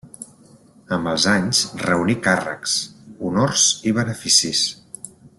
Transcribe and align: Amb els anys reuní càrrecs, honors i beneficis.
Amb 0.95 1.09
els 1.11 1.25
anys 1.33 1.59
reuní 1.83 2.15
càrrecs, 2.29 2.73
honors 3.27 3.67
i 3.91 3.97
beneficis. 4.03 4.63